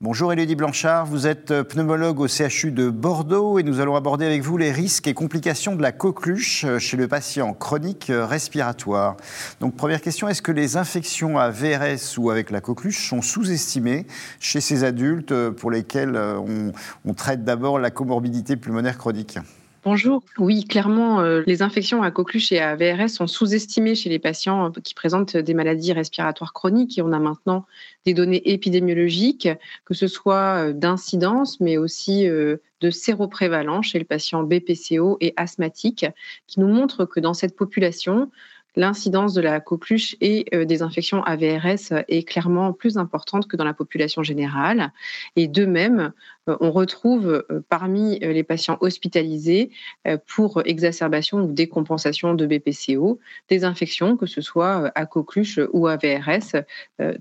Bonjour 0.00 0.32
Élodie 0.32 0.54
Blanchard, 0.54 1.06
vous 1.06 1.26
êtes 1.26 1.50
euh, 1.50 1.64
pneumologue 1.64 2.20
au 2.20 2.28
CHU 2.28 2.70
de 2.70 2.88
Bordeaux 2.88 3.58
et 3.58 3.64
nous 3.64 3.80
allons 3.80 3.96
aborder 3.96 4.26
avec 4.26 4.42
vous 4.42 4.56
les 4.56 4.70
risques 4.70 5.08
et 5.08 5.12
complications 5.12 5.74
de 5.74 5.82
la 5.82 5.90
coqueluche 5.90 6.64
euh, 6.64 6.78
chez 6.78 6.96
le 6.96 7.08
patient 7.08 7.52
chronique 7.52 8.08
euh, 8.08 8.24
respiratoire. 8.24 9.16
Donc 9.58 9.74
première 9.74 10.00
question, 10.00 10.28
est-ce 10.28 10.40
que 10.40 10.52
les 10.52 10.76
infections 10.76 11.36
à 11.36 11.50
VRS 11.50 12.16
ou 12.16 12.30
avec 12.30 12.52
la 12.52 12.60
coqueluche 12.60 13.08
sont 13.08 13.22
sous-estimées 13.22 14.06
chez 14.38 14.60
ces 14.60 14.84
adultes 14.84 15.34
pour 15.50 15.72
lesquels 15.72 16.16
on, 16.16 16.70
on 17.04 17.14
traite 17.14 17.42
d'abord 17.42 17.80
la 17.80 17.90
comorbidité 17.90 18.54
pulmonaire 18.54 18.98
chronique? 18.98 19.40
Bonjour. 19.90 20.22
Oui, 20.36 20.66
clairement, 20.66 21.20
euh, 21.20 21.42
les 21.46 21.62
infections 21.62 22.02
à 22.02 22.10
coqueluche 22.10 22.52
et 22.52 22.58
à 22.58 22.76
VRS 22.76 23.08
sont 23.08 23.26
sous-estimées 23.26 23.94
chez 23.94 24.10
les 24.10 24.18
patients 24.18 24.66
euh, 24.66 24.80
qui 24.84 24.92
présentent 24.92 25.34
des 25.34 25.54
maladies 25.54 25.94
respiratoires 25.94 26.52
chroniques 26.52 26.98
et 26.98 27.02
on 27.02 27.10
a 27.10 27.18
maintenant 27.18 27.64
des 28.04 28.12
données 28.12 28.42
épidémiologiques, 28.52 29.48
que 29.86 29.94
ce 29.94 30.06
soit 30.06 30.66
euh, 30.66 30.72
d'incidence, 30.74 31.58
mais 31.60 31.78
aussi 31.78 32.26
de 32.26 32.90
séroprévalence 32.90 33.86
chez 33.86 33.98
le 33.98 34.04
patient 34.04 34.42
BPCO 34.42 35.16
et 35.22 35.32
asthmatique, 35.38 36.04
qui 36.46 36.60
nous 36.60 36.68
montrent 36.68 37.06
que 37.06 37.18
dans 37.18 37.32
cette 37.32 37.56
population, 37.56 38.30
l'incidence 38.76 39.34
de 39.34 39.40
la 39.40 39.60
coqueluche 39.60 40.16
et 40.20 40.46
euh, 40.54 40.64
des 40.64 40.82
infections 40.82 41.22
AVRS 41.24 42.04
est 42.08 42.26
clairement 42.28 42.72
plus 42.72 42.96
importante 42.96 43.48
que 43.48 43.56
dans 43.56 43.64
la 43.64 43.74
population 43.74 44.22
générale. 44.22 44.92
Et 45.36 45.48
de 45.48 45.66
même, 45.66 46.12
euh, 46.48 46.56
on 46.60 46.70
retrouve 46.70 47.44
euh, 47.50 47.64
parmi 47.68 48.18
les 48.20 48.44
patients 48.44 48.78
hospitalisés 48.80 49.70
pour 50.26 50.62
exacerbation 50.64 51.42
ou 51.42 51.52
décompensation 51.52 52.34
de 52.34 52.46
BPCO 52.46 53.18
des 53.48 53.64
infections, 53.64 54.16
que 54.16 54.26
ce 54.26 54.40
soit 54.40 54.90
à 54.94 55.06
coqueluche 55.06 55.60
ou 55.72 55.86
à 55.86 55.96
VRS, 55.96 56.62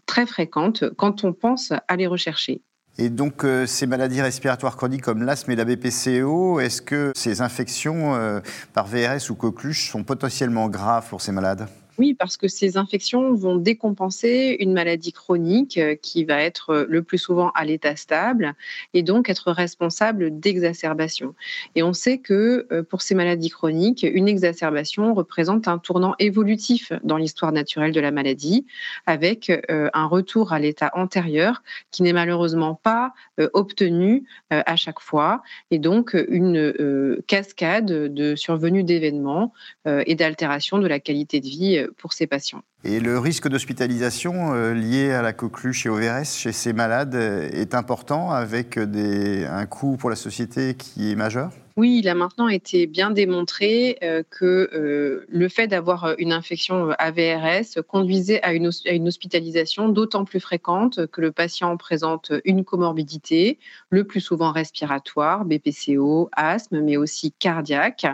très 0.06 0.26
fréquentes 0.26 0.84
quand 0.96 1.24
on 1.24 1.34
pense 1.34 1.72
à 1.88 1.96
les 1.96 2.08
rechercher. 2.08 2.62
Et 3.00 3.10
donc, 3.10 3.44
euh, 3.44 3.68
ces 3.68 3.86
maladies 3.86 4.22
respiratoires 4.22 4.76
chroniques 4.76 5.04
comme 5.04 5.22
l'asthme 5.22 5.52
et 5.52 5.56
la 5.56 5.66
BPCO, 5.66 6.60
est-ce 6.60 6.82
que 6.82 7.12
ces 7.16 7.42
infections 7.42 8.16
euh, 8.16 8.40
par 8.74 8.88
VRS 8.88 9.30
ou 9.30 9.36
coqueluche 9.36 9.92
sont 9.92 10.04
potentiellement 10.04 10.68
graves 10.68 11.08
pour 11.10 11.22
ces 11.22 11.32
malades? 11.32 11.68
Oui, 11.98 12.14
parce 12.14 12.38
que 12.38 12.48
ces 12.48 12.78
infections 12.78 13.34
vont 13.34 13.56
décompenser 13.56 14.56
une 14.60 14.74
maladie 14.74 15.12
chronique 15.12 15.78
euh, 15.78 15.96
qui 15.96 16.26
va 16.26 16.42
être 16.42 16.70
euh, 16.70 16.86
le 16.88 17.02
plus 17.02 17.18
souvent 17.18 17.50
à 17.56 17.66
l'état 17.66 17.96
stable 17.96 18.54
et 18.94 19.02
donc 19.02 19.30
être 19.30 19.52
responsable 19.52 20.40
d'exacerbation. 20.40 21.34
Et 21.76 21.82
on 21.82 21.94
sait 21.94 22.20
que 22.20 22.68
euh, 22.72 22.84
pour 22.84 23.02
ces 23.02 23.16
maladies 23.16 23.50
chroniques, 23.50 24.04
une 24.04 24.28
exacerbation 24.28 25.14
représente 25.14 25.68
un 25.68 25.80
tournant 25.80 26.14
évolutif 26.20 26.92
dans 27.04 27.18
l'histoire 27.18 27.52
naturelle 27.52 27.92
de 27.92 28.00
la 28.00 28.12
maladie, 28.12 28.66
avec 29.06 29.52
un 29.70 30.06
retour 30.06 30.54
à 30.54 30.60
l'état 30.60 30.92
antérieur 30.94 31.64
qui 31.92 32.04
n'est 32.04 32.14
malheureusement 32.14 32.76
pas 32.76 33.14
obtenu 33.54 34.24
à 34.50 34.76
chaque 34.76 35.00
fois, 35.00 35.42
et 35.72 35.80
donc 35.80 36.16
une 36.30 37.22
cascade 37.28 37.86
de 37.86 38.36
survenue 38.36 38.84
d'événements 38.84 39.54
et 39.86 40.16
d'altération 40.16 40.78
de 40.78 40.88
la 40.88 41.00
qualité 41.00 41.40
de 41.40 41.48
vie 41.48 41.87
pour 41.98 42.14
ces 42.14 42.28
patients. 42.28 42.62
Et 42.84 43.00
le 43.00 43.20
risque 43.20 43.48
d'hospitalisation 43.48 44.54
euh, 44.54 44.74
lié 44.74 45.12
à 45.12 45.22
la 45.22 45.34
coqueluche 45.34 45.86
et 45.86 45.90
au 45.90 45.96
VRS 45.96 46.26
chez 46.26 46.52
ces 46.52 46.74
malades 46.74 47.16
euh, 47.16 47.50
est 47.52 47.76
important 47.76 48.32
avec 48.32 48.78
un 48.78 49.66
coût 49.66 49.98
pour 49.98 50.10
la 50.10 50.16
société 50.16 50.76
qui 50.76 51.12
est 51.12 51.16
majeur? 51.16 51.52
Oui, 51.78 52.00
il 52.00 52.10
a 52.10 52.16
maintenant 52.16 52.48
été 52.48 52.88
bien 52.88 53.12
démontré 53.12 54.00
euh, 54.02 54.24
que 54.32 54.68
euh, 54.74 55.28
le 55.30 55.48
fait 55.48 55.68
d'avoir 55.68 56.06
euh, 56.06 56.16
une 56.18 56.34
infection 56.34 56.90
AVRS 56.98 57.84
conduisait 57.88 58.42
à 58.42 58.54
une, 58.54 58.66
hospitalisation 59.08 59.88
d'autant 59.88 60.26
plus 60.26 60.40
fréquente 60.40 61.06
que 61.06 61.22
le 61.22 61.32
patient 61.32 61.78
présente 61.78 62.32
une 62.46 62.66
comorbidité, 62.66 63.60
le 63.92 64.06
plus 64.06 64.22
souvent 64.22 64.52
respiratoire, 64.52 65.46
BPCO, 65.46 66.32
asthme, 66.36 66.82
mais 66.82 66.98
aussi 66.98 67.32
cardiaque, 67.32 68.08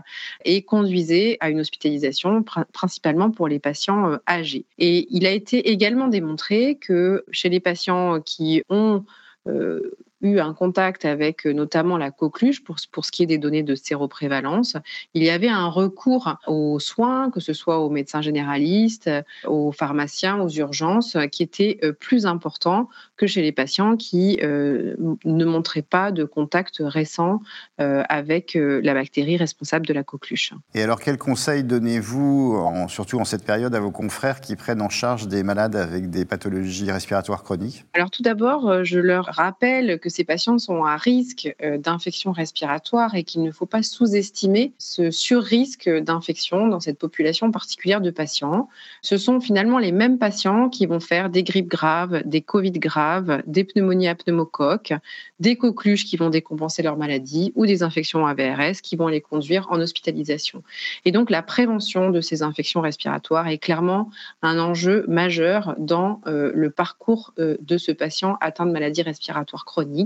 et 0.43 0.63
conduisait 0.63 1.37
à 1.39 1.49
une 1.49 1.61
hospitalisation 1.61 2.43
principalement 2.73 3.31
pour 3.31 3.47
les 3.47 3.59
patients 3.59 4.17
âgés. 4.27 4.65
Et 4.77 5.07
il 5.09 5.25
a 5.25 5.31
été 5.31 5.69
également 5.69 6.09
démontré 6.09 6.75
que 6.75 7.23
chez 7.31 7.47
les 7.47 7.61
patients 7.61 8.19
qui 8.19 8.61
ont 8.67 9.05
eu 10.23 10.39
un 10.39 10.53
contact 10.53 11.05
avec 11.05 11.45
euh, 11.45 11.53
notamment 11.53 11.97
la 11.97 12.09
coqueluche 12.09 12.63
pour, 12.63 12.77
pour 12.91 13.05
ce 13.05 13.11
qui 13.11 13.23
est 13.23 13.27
des 13.27 13.37
données 13.37 13.61
de 13.61 13.75
séroprévalence, 13.75 14.77
il 15.13 15.23
y 15.23 15.29
avait 15.29 15.49
un 15.49 15.67
recours 15.67 16.37
aux 16.47 16.79
soins, 16.79 17.29
que 17.29 17.39
ce 17.39 17.53
soit 17.53 17.79
aux 17.79 17.89
médecins 17.89 18.21
généralistes, 18.21 19.09
aux 19.45 19.71
pharmaciens, 19.71 20.39
aux 20.39 20.49
urgences, 20.49 21.17
qui 21.31 21.43
était 21.43 21.79
euh, 21.83 21.91
plus 21.91 22.25
important 22.25 22.89
que 23.17 23.27
chez 23.27 23.41
les 23.41 23.51
patients 23.51 23.97
qui 23.97 24.39
euh, 24.41 24.95
ne 25.25 25.45
montraient 25.45 25.81
pas 25.81 26.11
de 26.11 26.23
contact 26.23 26.77
récent 26.79 27.41
avec 27.77 28.55
la 28.55 28.93
bactérie 28.93 29.35
responsable 29.35 29.85
de 29.85 29.93
la 29.93 30.03
coqueluche. 30.03 30.53
Et 30.73 30.81
alors, 30.81 30.99
quels 30.99 31.17
conseils 31.17 31.63
donnez-vous, 31.63 32.87
surtout 32.87 33.19
en 33.19 33.25
cette 33.25 33.43
période, 33.43 33.75
à 33.75 33.79
vos 33.79 33.91
confrères 33.91 34.39
qui 34.39 34.55
prennent 34.55 34.81
en 34.81 34.89
charge 34.89 35.27
des 35.27 35.43
malades 35.43 35.75
avec 35.75 36.09
des 36.09 36.23
pathologies 36.23 36.89
respiratoires 36.91 37.43
chroniques? 37.43 37.85
Alors, 37.93 38.09
tout 38.09 38.23
d'abord, 38.23 38.83
je 38.83 38.99
leur 38.99 39.25
rappelle 39.25 39.99
que 39.99 40.09
ces 40.13 40.23
patients 40.23 40.59
sont 40.59 40.83
à 40.83 40.95
risque 40.95 41.53
euh, 41.63 41.77
d'infection 41.77 42.31
respiratoire 42.31 43.15
et 43.15 43.23
qu'il 43.23 43.41
ne 43.41 43.51
faut 43.51 43.65
pas 43.65 43.81
sous-estimer 43.81 44.73
ce 44.77 45.09
sur-risque 45.09 45.89
d'infection 45.89 46.67
dans 46.67 46.79
cette 46.79 46.99
population 46.99 47.51
particulière 47.51 47.99
de 47.99 48.11
patients. 48.11 48.69
Ce 49.01 49.17
sont 49.17 49.41
finalement 49.41 49.79
les 49.79 49.91
mêmes 49.91 50.19
patients 50.19 50.69
qui 50.69 50.85
vont 50.85 50.99
faire 50.99 51.29
des 51.29 51.43
grippes 51.43 51.67
graves, 51.67 52.21
des 52.25 52.41
Covid 52.41 52.73
graves, 52.73 53.41
des 53.47 53.63
pneumonies 53.63 54.07
à 54.07 54.15
pneumocoque, 54.15 54.93
des 55.39 55.55
coqueluches 55.55 56.05
qui 56.05 56.15
vont 56.15 56.29
décompenser 56.29 56.83
leur 56.83 56.95
maladie 56.95 57.51
ou 57.55 57.65
des 57.65 57.81
infections 57.81 58.27
à 58.27 58.35
VRS 58.35 58.81
qui 58.83 58.95
vont 58.95 59.07
les 59.07 59.21
conduire 59.21 59.67
en 59.71 59.79
hospitalisation. 59.79 60.63
Et 61.05 61.11
donc 61.11 61.31
la 61.31 61.41
prévention 61.41 62.11
de 62.11 62.21
ces 62.21 62.43
infections 62.43 62.81
respiratoires 62.81 63.47
est 63.47 63.57
clairement 63.57 64.11
un 64.43 64.59
enjeu 64.59 65.05
majeur 65.07 65.75
dans 65.79 66.21
euh, 66.27 66.51
le 66.53 66.69
parcours 66.69 67.33
euh, 67.39 67.57
de 67.61 67.77
ce 67.77 67.91
patient 67.91 68.37
atteint 68.41 68.67
de 68.67 68.71
maladie 68.71 69.01
respiratoire 69.01 69.65
chronique 69.65 70.02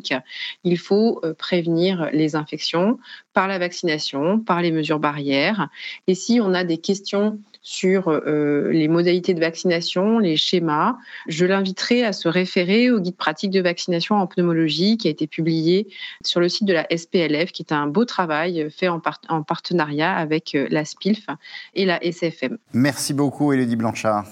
il 0.63 0.77
faut 0.77 1.19
euh, 1.23 1.33
prévenir 1.33 2.09
les 2.13 2.35
infections 2.35 2.99
par 3.33 3.47
la 3.47 3.59
vaccination, 3.59 4.39
par 4.39 4.61
les 4.61 4.71
mesures 4.71 4.99
barrières. 4.99 5.69
Et 6.07 6.15
si 6.15 6.39
on 6.41 6.53
a 6.53 6.63
des 6.63 6.77
questions 6.77 7.39
sur 7.61 8.07
euh, 8.07 8.71
les 8.71 8.87
modalités 8.87 9.33
de 9.33 9.39
vaccination, 9.39 10.19
les 10.19 10.37
schémas, 10.37 10.95
je 11.27 11.45
l'inviterai 11.45 12.03
à 12.05 12.13
se 12.13 12.29
référer 12.29 12.89
au 12.91 12.99
guide 12.99 13.17
pratique 13.17 13.51
de 13.51 13.61
vaccination 13.61 14.15
en 14.15 14.25
pneumologie 14.25 14.97
qui 14.97 15.07
a 15.07 15.11
été 15.11 15.27
publié 15.27 15.87
sur 16.23 16.39
le 16.39 16.49
site 16.49 16.65
de 16.65 16.73
la 16.73 16.87
SPLF, 16.89 17.51
qui 17.51 17.63
est 17.63 17.73
un 17.73 17.87
beau 17.87 18.05
travail 18.05 18.67
fait 18.71 18.87
en, 18.87 19.01
en 19.27 19.43
partenariat 19.43 20.15
avec 20.15 20.55
euh, 20.55 20.67
la 20.71 20.85
SPILF 20.85 21.27
et 21.73 21.85
la 21.85 22.01
SFM. 22.03 22.57
Merci 22.73 23.13
beaucoup, 23.13 23.51
Elodie 23.51 23.75
Blanchard. 23.75 24.25